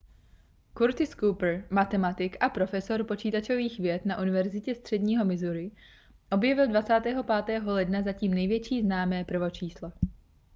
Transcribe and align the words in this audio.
curtis 0.73 1.13
cooper 1.15 1.65
matematik 1.69 2.37
a 2.43 2.49
profesor 2.49 3.03
počítačových 3.03 3.79
věd 3.79 4.05
na 4.05 4.21
univerzitě 4.21 4.75
středního 4.75 5.25
missouri 5.25 5.71
objevil 6.31 6.67
25. 6.67 7.63
ledna 7.65 8.01
zatím 8.01 8.33
největší 8.33 8.81
známé 8.81 9.25
prvočíslo 9.25 9.91